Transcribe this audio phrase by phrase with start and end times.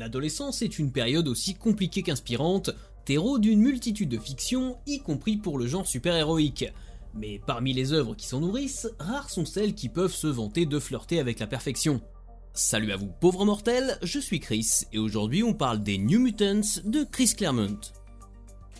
[0.00, 2.70] L'adolescence est une période aussi compliquée qu'inspirante,
[3.04, 6.64] terreau d'une multitude de fictions, y compris pour le genre super-héroïque.
[7.14, 10.78] Mais parmi les œuvres qui s'en nourrissent, rares sont celles qui peuvent se vanter de
[10.78, 12.00] flirter avec la perfection.
[12.54, 16.80] Salut à vous pauvres mortels, je suis Chris et aujourd'hui on parle des New Mutants
[16.86, 17.80] de Chris Claremont.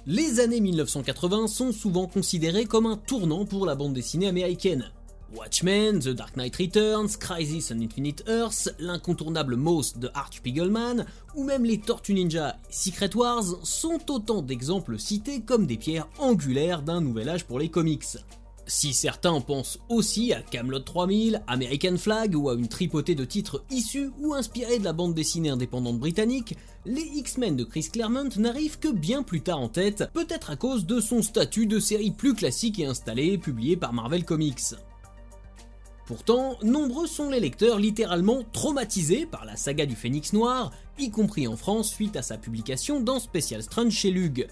[0.07, 4.91] Les années 1980 sont souvent considérées comme un tournant pour la bande dessinée américaine.
[5.35, 11.45] Watchmen, The Dark Knight Returns, Crisis on Infinite Earths, l'incontournable Moss de Art Spiegelman, ou
[11.45, 16.83] même les Tortues Ninja et Secret Wars sont autant d'exemples cités comme des pierres angulaires
[16.83, 18.19] d'un nouvel âge pour les comics.
[18.67, 23.65] Si certains pensent aussi à Camelot 3000, American Flag ou à une tripotée de titres
[23.71, 26.57] issus ou inspirés de la bande dessinée indépendante britannique,
[26.87, 30.87] les X-Men de Chris Claremont n'arrivent que bien plus tard en tête, peut-être à cause
[30.87, 34.75] de son statut de série plus classique et installée publiée par Marvel Comics.
[36.11, 41.47] Pourtant, nombreux sont les lecteurs littéralement traumatisés par la saga du Phénix Noir, y compris
[41.47, 44.49] en France suite à sa publication dans Special Strange chez Lug.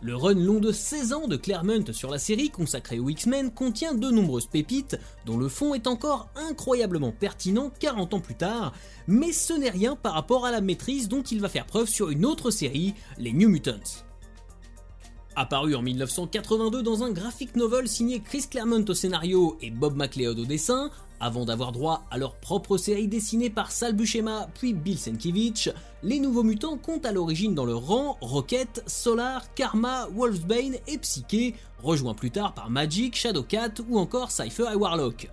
[0.00, 3.92] Le run long de 16 ans de Claremont sur la série consacrée aux X-Men contient
[3.92, 8.72] de nombreuses pépites, dont le fond est encore incroyablement pertinent 40 ans plus tard,
[9.06, 12.08] mais ce n'est rien par rapport à la maîtrise dont il va faire preuve sur
[12.08, 14.06] une autre série, les New Mutants.
[15.36, 20.38] Apparu en 1982 dans un graphic novel signé Chris Claremont au scénario et Bob McLeod
[20.38, 24.98] au dessin, avant d'avoir droit à leur propre série dessinée par Sal Buscema puis Bill
[24.98, 25.70] Sienkiewicz,
[26.02, 31.54] les nouveaux mutants comptent à l'origine dans leur rang Rocket, Solar, Karma, Wolfsbane et Psyche,
[31.82, 35.30] rejoints plus tard par Magic, Shadowcat ou encore Cypher et Warlock.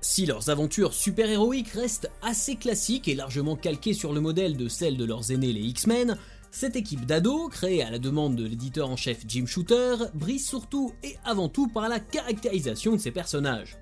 [0.00, 4.96] Si leurs aventures super-héroïques restent assez classiques et largement calquées sur le modèle de celles
[4.96, 6.16] de leurs aînés les X-Men,
[6.50, 10.92] cette équipe d'ados, créée à la demande de l'éditeur en chef Jim Shooter, brise surtout
[11.02, 13.76] et avant tout par la caractérisation de ses personnages.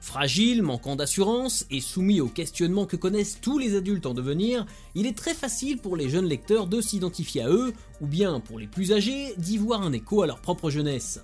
[0.00, 5.06] Fragile, manquant d'assurance et soumis aux questionnements que connaissent tous les adultes en devenir, il
[5.06, 8.68] est très facile pour les jeunes lecteurs de s'identifier à eux, ou bien pour les
[8.68, 11.20] plus âgés, d'y voir un écho à leur propre jeunesse.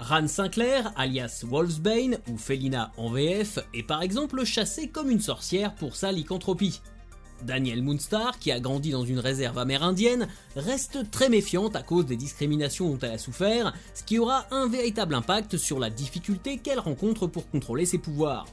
[0.00, 5.74] Ran Sinclair, alias Wolfsbane ou Felina en VF, est par exemple chassée comme une sorcière
[5.74, 6.80] pour sa lycanthropie.
[7.42, 12.16] Daniel Moonstar, qui a grandi dans une réserve amérindienne, reste très méfiante à cause des
[12.16, 16.78] discriminations dont elle a souffert, ce qui aura un véritable impact sur la difficulté qu'elle
[16.78, 18.46] rencontre pour contrôler ses pouvoirs.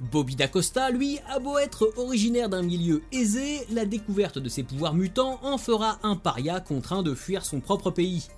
[0.00, 4.94] Bobby D'Acosta, lui, a beau être originaire d'un milieu aisé, la découverte de ses pouvoirs
[4.94, 8.28] mutants en fera un paria contraint de fuir son propre pays.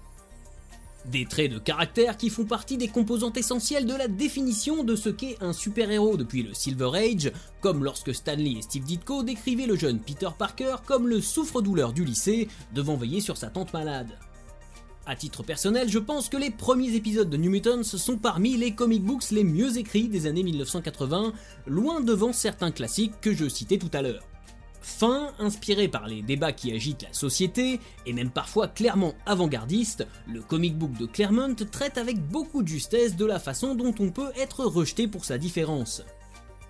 [1.07, 5.09] Des traits de caractère qui font partie des composantes essentielles de la définition de ce
[5.09, 9.75] qu'est un super-héros depuis le Silver Age, comme lorsque Stanley et Steve Ditko décrivaient le
[9.75, 14.17] jeune Peter Parker comme le souffre-douleur du lycée devant veiller sur sa tante malade.
[15.05, 18.73] A titre personnel, je pense que les premiers épisodes de New Mutants sont parmi les
[18.73, 21.33] comic books les mieux écrits des années 1980,
[21.67, 24.23] loin devant certains classiques que je citais tout à l'heure.
[24.83, 30.43] Fin, inspiré par les débats qui agitent la société, et même parfois clairement avant-gardiste, le
[30.43, 34.33] comic book de Claremont traite avec beaucoup de justesse de la façon dont on peut
[34.37, 36.03] être rejeté pour sa différence.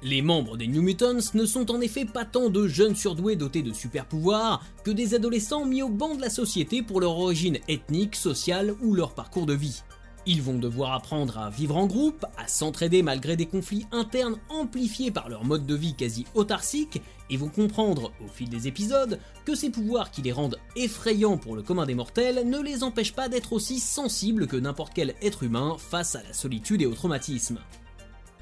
[0.04, 3.62] Les membres des New Mutants ne sont en effet pas tant de jeunes surdoués dotés
[3.62, 7.60] de super pouvoirs que des adolescents mis au banc de la société pour leur origine
[7.68, 9.82] ethnique, sociale ou leur parcours de vie.
[10.24, 15.10] Ils vont devoir apprendre à vivre en groupe, à s'entraider malgré des conflits internes amplifiés
[15.10, 19.56] par leur mode de vie quasi autarcique, et vont comprendre au fil des épisodes que
[19.56, 23.28] ces pouvoirs qui les rendent effrayants pour le commun des mortels ne les empêchent pas
[23.28, 27.58] d'être aussi sensibles que n'importe quel être humain face à la solitude et au traumatisme.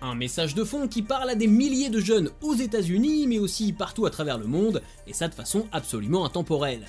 [0.03, 3.73] Un message de fond qui parle à des milliers de jeunes aux États-Unis, mais aussi
[3.73, 6.87] partout à travers le monde, et ça de façon absolument intemporelle.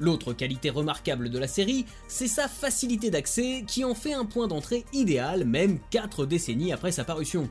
[0.00, 4.48] L'autre qualité remarquable de la série, c'est sa facilité d'accès qui en fait un point
[4.48, 7.48] d'entrée idéal même 4 décennies après sa parution.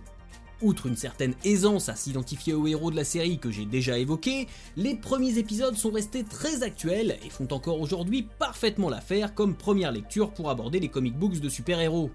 [0.61, 4.47] Outre une certaine aisance à s'identifier aux héros de la série que j'ai déjà évoqué,
[4.77, 9.91] les premiers épisodes sont restés très actuels et font encore aujourd'hui parfaitement l'affaire comme première
[9.91, 12.11] lecture pour aborder les comic books de super-héros.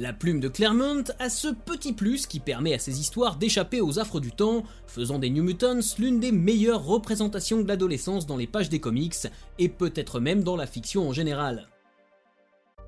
[0.00, 3.98] La plume de Claremont a ce petit plus qui permet à ces histoires d'échapper aux
[3.98, 8.46] affres du temps, faisant des New Mutants l'une des meilleures représentations de l'adolescence dans les
[8.46, 9.26] pages des comics,
[9.58, 11.66] et peut-être même dans la fiction en général.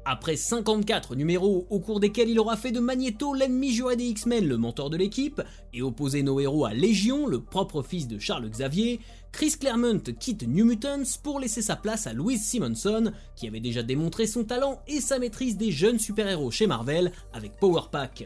[0.06, 4.46] Après 54 numéros au cours desquels il aura fait de Magneto l'ennemi juré des X-Men,
[4.46, 5.42] le mentor de l'équipe,
[5.74, 9.00] et opposé nos héros à Légion, le propre fils de Charles Xavier,
[9.30, 13.82] Chris Claremont quitte New Mutants pour laisser sa place à Louise Simonson, qui avait déjà
[13.82, 18.24] démontré son talent et sa maîtrise des jeunes super-héros chez Marvel avec Power Pack.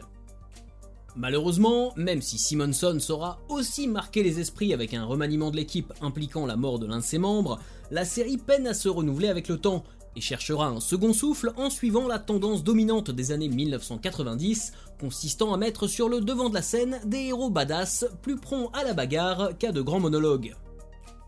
[1.17, 6.45] Malheureusement, même si Simonson saura aussi marquer les esprits avec un remaniement de l'équipe impliquant
[6.45, 7.57] la mort de l'un de ses membres,
[7.89, 11.69] la série peine à se renouveler avec le temps, et cherchera un second souffle en
[11.69, 16.61] suivant la tendance dominante des années 1990, consistant à mettre sur le devant de la
[16.61, 20.55] scène des héros badass plus prompts à la bagarre qu'à de grands monologues.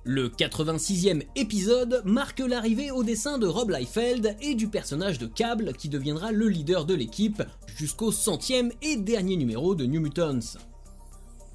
[0.09, 5.73] Le 86e épisode marque l'arrivée au dessin de Rob Liefeld et du personnage de Cable
[5.73, 7.43] qui deviendra le leader de l'équipe
[7.75, 10.57] jusqu'au centième et dernier numéro de New Mutants.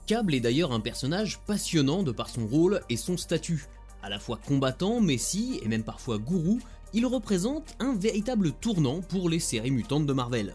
[0.07, 3.69] Cable est d'ailleurs un personnage passionnant de par son rôle et son statut.
[4.03, 6.59] À la fois combattant, messie et même parfois gourou,
[6.95, 10.55] il représente un véritable tournant pour les séries mutantes de Marvel.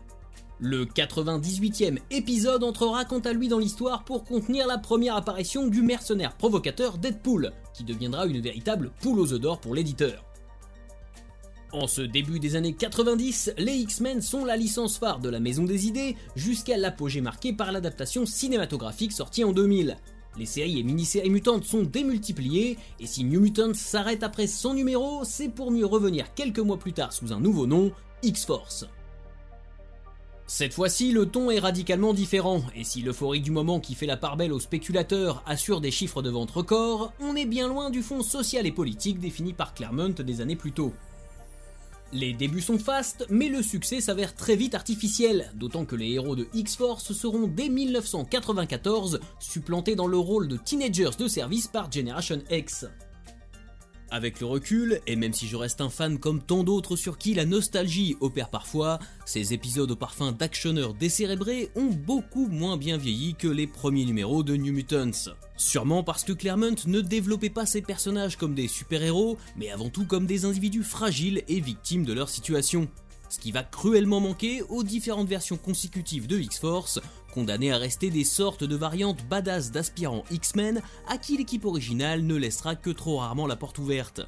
[0.60, 5.84] Le 98e épisode entrera quant à lui dans l'histoire pour contenir la première apparition du
[5.84, 10.24] mercenaire provocateur Deadpool, qui deviendra une véritable poule aux œufs d'or pour l'éditeur.
[11.74, 15.64] En ce début des années 90, les X-Men sont la licence phare de la Maison
[15.64, 19.98] des Idées jusqu'à l'apogée marquée par l'adaptation cinématographique sortie en 2000.
[20.38, 25.24] Les séries et mini-séries mutantes sont démultipliées, et si New Mutants s'arrête après 100 numéros,
[25.24, 27.92] c'est pour mieux revenir quelques mois plus tard sous un nouveau nom,
[28.22, 28.86] X-Force.
[30.46, 34.16] Cette fois-ci, le ton est radicalement différent, et si l'euphorie du moment qui fait la
[34.16, 38.04] part belle aux spéculateurs assure des chiffres de vente records, on est bien loin du
[38.04, 40.94] fond social et politique défini par Claremont des années plus tôt.
[42.14, 46.38] Les débuts sont fastes, mais le succès s'avère très vite artificiel, d'autant que les héros
[46.38, 52.42] de X-Force seront dès 1994 supplantés dans le rôle de teenagers de service par Generation
[52.50, 52.86] X.
[54.10, 57.34] Avec le recul, et même si je reste un fan comme tant d'autres sur qui
[57.34, 63.36] la nostalgie opère parfois, ces épisodes au parfum d'actionneurs décérébrés ont beaucoup moins bien vieilli
[63.36, 65.34] que les premiers numéros de New Mutants.
[65.58, 70.06] Sûrement parce que Claremont ne développait pas ses personnages comme des super-héros, mais avant tout
[70.06, 72.88] comme des individus fragiles et victimes de leur situation
[73.30, 77.00] ce qui va cruellement manquer aux différentes versions consécutives de X-Force,
[77.34, 82.36] condamnées à rester des sortes de variantes badass d'aspirants X-Men à qui l'équipe originale ne
[82.36, 84.22] laissera que trop rarement la porte ouverte.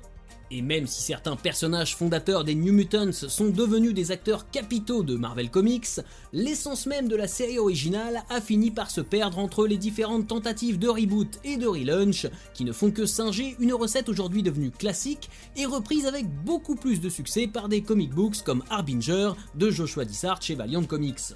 [0.51, 5.15] Et même si certains personnages fondateurs des New Mutants sont devenus des acteurs capitaux de
[5.15, 5.99] Marvel Comics,
[6.33, 10.79] l'essence même de la série originale a fini par se perdre entre les différentes tentatives
[10.79, 12.25] de reboot et de relaunch
[12.55, 16.99] qui ne font que singer une recette aujourd'hui devenue classique et reprise avec beaucoup plus
[16.99, 21.35] de succès par des comic books comme Harbinger de Joshua Dissart chez Valiant Comics.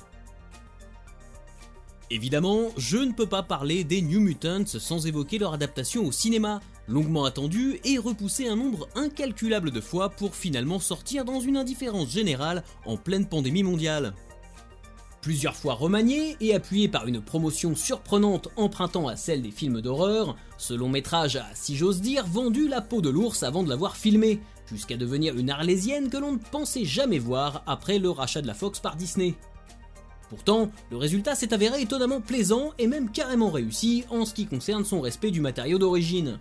[2.10, 6.62] Évidemment, je ne peux pas parler des New Mutants sans évoquer leur adaptation au cinéma,
[6.88, 12.12] longuement attendue et repoussée un nombre incalculable de fois pour finalement sortir dans une indifférence
[12.12, 14.14] générale en pleine pandémie mondiale.
[15.22, 20.36] Plusieurs fois remanié et appuyé par une promotion surprenante empruntant à celle des films d'horreur,
[20.58, 23.96] ce long métrage a, si j'ose dire, vendu la peau de l'ours avant de l'avoir
[23.96, 28.48] filmé, jusqu'à devenir une arlésienne que l'on ne pensait jamais voir après le rachat de
[28.48, 29.36] la Fox par Disney.
[30.30, 34.84] Pourtant, le résultat s'est avéré étonnamment plaisant et même carrément réussi en ce qui concerne
[34.84, 36.40] son respect du matériau d'origine.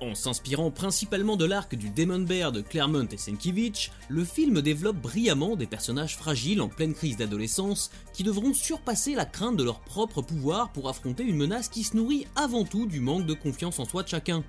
[0.00, 4.96] En s'inspirant principalement de l'arc du Demon Bear de Claremont et Senkiewicz, le film développe
[4.96, 9.80] brillamment des personnages fragiles en pleine crise d'adolescence qui devront surpasser la crainte de leur
[9.80, 13.80] propre pouvoir pour affronter une menace qui se nourrit avant tout du manque de confiance
[13.80, 14.44] en soi de chacun.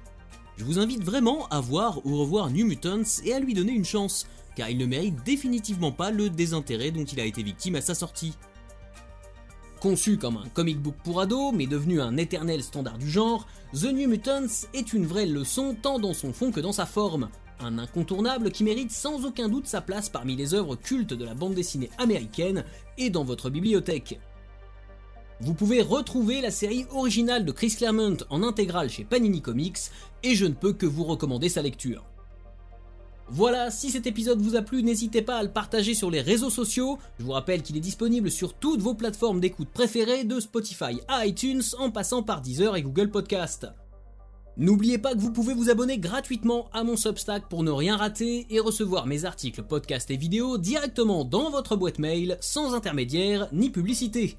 [0.58, 3.86] Je vous invite vraiment à voir ou revoir New Mutants et à lui donner une
[3.86, 7.82] chance, car il ne mérite définitivement pas le désintérêt dont il a été victime à
[7.82, 8.34] sa sortie.
[9.80, 13.86] Conçu comme un comic book pour ados, mais devenu un éternel standard du genre, The
[13.86, 17.30] New Mutants est une vraie leçon tant dans son fond que dans sa forme.
[17.62, 21.34] Un incontournable qui mérite sans aucun doute sa place parmi les œuvres cultes de la
[21.34, 22.66] bande dessinée américaine
[22.98, 24.20] et dans votre bibliothèque.
[25.40, 29.80] Vous pouvez retrouver la série originale de Chris Claremont en intégrale chez Panini Comics
[30.24, 32.04] et je ne peux que vous recommander sa lecture.
[33.32, 36.50] Voilà, si cet épisode vous a plu, n'hésitez pas à le partager sur les réseaux
[36.50, 36.98] sociaux.
[37.20, 41.28] Je vous rappelle qu'il est disponible sur toutes vos plateformes d'écoute préférées de Spotify à
[41.28, 43.68] iTunes en passant par Deezer et Google Podcast.
[44.58, 48.48] N'oubliez pas que vous pouvez vous abonner gratuitement à mon Substack pour ne rien rater
[48.50, 53.70] et recevoir mes articles, podcasts et vidéos directement dans votre boîte mail sans intermédiaire ni
[53.70, 54.38] publicité.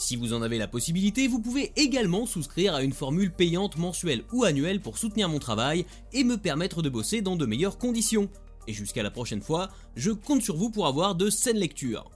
[0.00, 4.22] Si vous en avez la possibilité, vous pouvez également souscrire à une formule payante mensuelle
[4.32, 8.28] ou annuelle pour soutenir mon travail et me permettre de bosser dans de meilleures conditions.
[8.68, 12.12] Et jusqu'à la prochaine fois, je compte sur vous pour avoir de saines lectures.